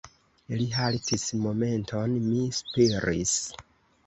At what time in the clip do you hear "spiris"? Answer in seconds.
2.63-3.37